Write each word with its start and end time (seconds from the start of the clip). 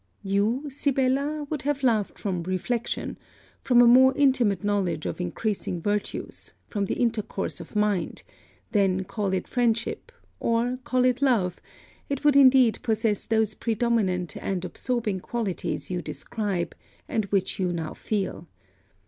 You, 0.23 0.65
Sibella, 0.67 1.45
would 1.51 1.61
have 1.61 1.83
loved 1.83 2.17
from 2.17 2.41
reflection, 2.41 3.19
from 3.59 3.81
a 3.83 3.87
more 3.87 4.15
intimate 4.17 4.63
knowledge 4.63 5.05
of 5.05 5.21
increasing 5.21 5.79
virtues, 5.79 6.53
from 6.65 6.85
the 6.85 6.95
intercourse 6.95 7.59
of 7.59 7.75
mind: 7.75 8.23
then 8.71 9.03
call 9.03 9.31
it 9.31 9.47
friendship, 9.47 10.11
or 10.39 10.79
call 10.85 11.05
it 11.05 11.21
love, 11.21 11.61
it 12.09 12.23
would 12.25 12.35
indeed 12.35 12.79
possess 12.81 13.27
those 13.27 13.53
predominant 13.53 14.35
and 14.37 14.65
absorbing 14.65 15.19
qualities 15.19 15.91
you 15.91 16.01
describe, 16.01 16.73
and 17.07 17.25
which 17.25 17.59
you 17.59 17.71
now 17.71 17.93
feel. 17.93 18.47